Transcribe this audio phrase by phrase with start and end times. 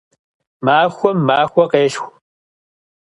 [0.65, 2.07] Махуэм махуэ къелъху.